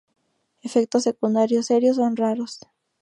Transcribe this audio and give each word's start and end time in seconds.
Efectos 0.63 1.03
secundarios 1.03 1.67
serios 1.67 1.97
son 1.97 2.15
raros. 2.15 2.61